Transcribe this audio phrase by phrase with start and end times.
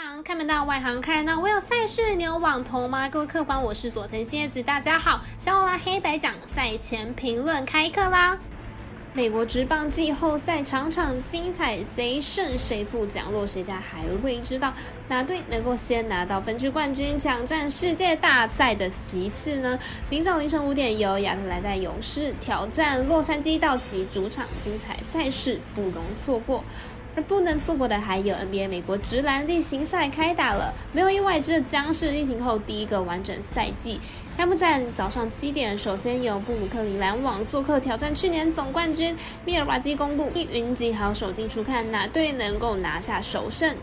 [0.00, 1.40] 行看门道，外行看热闹。
[1.40, 3.08] 我有赛事，你有网投吗？
[3.08, 5.20] 各位客官，我是佐藤蝎子，大家好。
[5.38, 8.38] 小拉黑白奖赛前评论开课啦！
[9.12, 14.72] 美国职棒季后赛场场精彩，谁胜谁负，奖落谁家还未知道。
[15.08, 19.76] 哪队能够先拿到分区冠军，抢占世界大赛的席次呢？
[20.08, 26.62] 明早凌晨五点，由亚特兰大勇士挑战洛杉矶道奇主场，精彩赛事不容错过。
[27.18, 33.98] 而不能错过的还有 NBA 美国直男例行赛开打了，没有意外，这将是疫情后第一个完整赛季。
[34.36, 43.74] 开幕战早上七点，首先由布鲁克林篮网做客挑战去年总冠军密尔瓦基公路，云集好手进出，看哪队能够拿下首胜。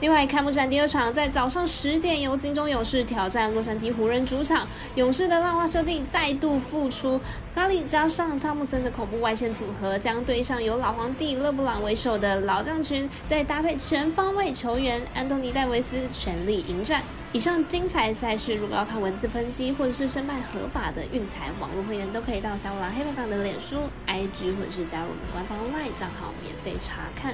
[0.00, 4.66] 另外，开幕战第二场在早上十点，由金州勇士挑战洛杉矶湖人主场。
[4.94, 7.20] 勇士的浪花兄弟再度复出，
[7.54, 17.02] 咖喱加上汤姆森的恐怖外线组合，将对上由老皇帝勒布朗为首的老将群，再搭配全方位球员安东尼戴维斯，全力迎战。
[17.32, 23.76] 以上精彩赛事，如果要看文字分析或者是申办合法的运彩网络会员，都可以到小五郎黑白党的脸书、
[24.08, 27.32] IG 或者是加入我们官方 Y 账号免费查看。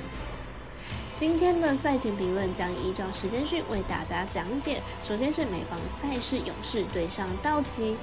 [1.17, 4.83] 今天的赛前评论将依照时间序为大家讲解。
[5.03, 7.97] 首先是美邦赛事，勇士对上道奇。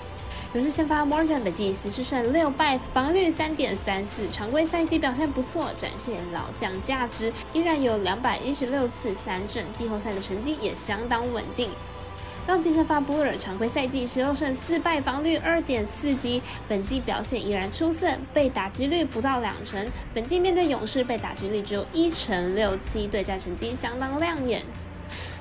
[0.55, 11.69] 勇士先发 Morton 本季四胜六败，防率三点三四，常规赛季表现不错，展现老将价值，依然有两百一十六次三振，季后赛的成绩也相当稳定。
[12.45, 19.87] 道奇先发布尔，常规赛季十六胜四败，防率二点四级，本季表现依然出色，被打击率不到两成。
[20.13, 24.61] 本季面对勇士，被打击率只有一成六七，对战成绩相当亮眼。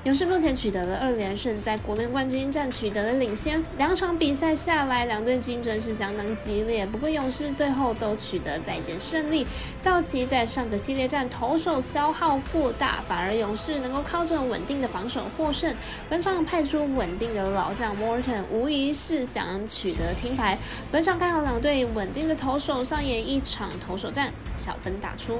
[0.04, 3.62] 勇士目前取得了二连胜，在国内冠军战取得了领先。
[3.78, 6.84] 两场比赛下来，两队竞争是相当激烈。
[6.84, 9.46] 不过勇士最后都取得再见胜利。
[9.80, 15.72] 道奇在上个系列战投手消耗过大，反而勇士能够靠着稳定的防守获胜。
[16.10, 20.58] 本场派出稳定的老将 Morton，无疑是想取得听牌。
[20.90, 25.38] 本场看好两队稳定的投手上演一场投手战，小分打出。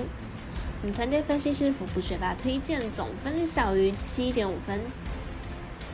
[0.83, 4.81] 我们团队分析师福布学霸推荐总分小于七点五分。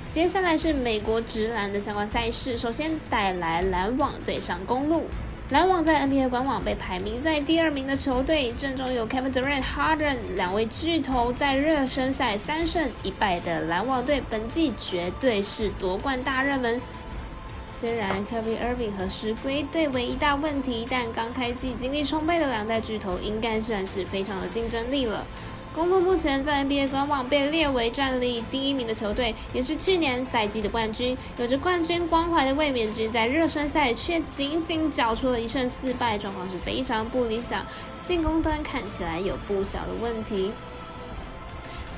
[0.09, 5.05] 接下来是美国直男的相关赛事，首先带来篮网对上公路。
[5.51, 16.81] 篮网在 NBA 官网被排名在第二名的球队，阵中有 Kevin Durant、Harden 两位巨头，在热身赛三胜一败的篮网队，本季绝对是夺冠大热门。
[17.71, 25.25] 虽然 Kevin Irving 和石龟队为一大问题，但刚开季精力充沛的两代巨头应该算是非常有竞争力了。
[25.75, 37.65] 公路目前在 NBA 官网被列为战力第一名的球队，也是去年赛季的冠军，有着冠军光环的卫冕军，在热身赛却仅仅缴出了一胜四败，状况是非常不理想，
[38.03, 40.51] 进攻端看起来有不小的问题。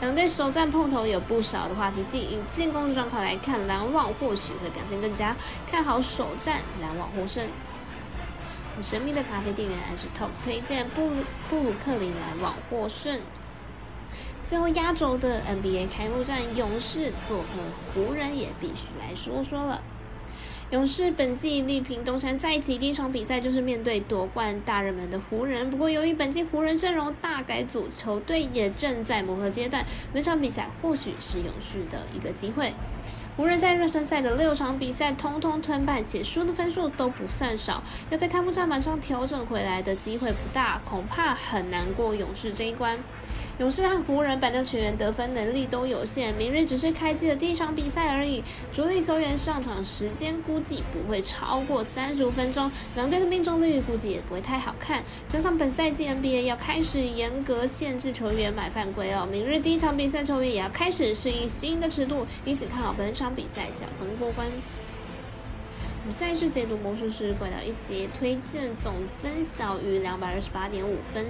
[0.01, 5.37] 两队首战碰头有不少的话题性，以进攻状况来看，篮网或许会表现更佳，
[5.71, 7.47] 看好首战篮网获胜。
[8.83, 11.11] 神秘的咖啡店员还是 Top 推荐布
[11.51, 13.21] 布鲁克林篮网获胜。
[14.43, 17.47] 最后压轴的 NBA 开幕战，勇士做客
[17.93, 19.83] 湖人，也必须来说说了。
[20.71, 25.69] 勇士本季力拼东山再起，第一场比赛就是面对夺冠大热门的湖人。
[25.69, 32.73] 不过，由于本季湖人阵容大改组，球队也正在磨合阶段，本场比赛或许是勇士的一个机会。
[33.37, 42.97] 湖人，在热身赛的六场比赛通通吞败，且输的分数都不算少，要在开幕战马上调整回来的机会不大，恐怕很难过勇士这一关。
[43.61, 48.43] 勇士和湖人板凳球员得分能力都有限，明日只是开机的第一场比赛而已。
[48.73, 55.05] 主力球员上场时间估计不会超过三十五分钟，两队的命中率估计也不会太好看。
[55.29, 64.49] 加上本赛季 NBA 要开始严格限制球员买犯规哦，明日第一场比赛球员也要开始适应新的尺度，因此看好本场比赛小分过关。
[66.11, 71.27] 赛事解读魔术师怪盗一节推荐总分小于两百二十八点五分。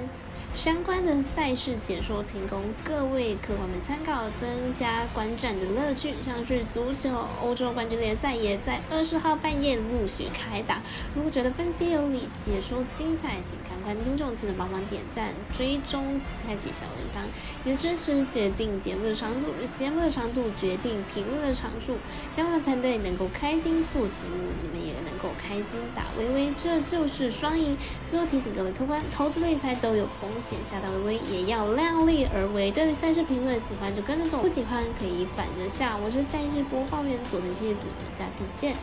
[0.56, 6.12] 相关的赛事解说，提供各位客官们参考，增加观战的乐趣。
[6.20, 10.82] 像是足球欧洲冠军联赛也在二十号半夜陆续开打。
[11.14, 17.24] 如果觉得分析有理，解说精彩，请看看听众记得帮忙点赞、追踪、开启小铃铛。
[17.64, 21.96] 你的支持决定节目的长度，节目的长度决定评论的长数。
[22.34, 27.76] 希望团队能够开心做节目，你们也能够开心打微微，这就是双赢。
[28.10, 30.28] 最后提醒各位客官，投资理财都有风。
[30.40, 32.70] 险下的微微也要量力而为。
[32.70, 35.96] 对于赛事评论，喜欢就跟着走，不喜欢可以反着下。
[35.96, 38.74] 我是赛事播报员佐藤谢子，我们下次见。